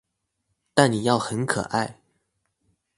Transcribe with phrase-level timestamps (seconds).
[0.73, 1.99] 但你要很可愛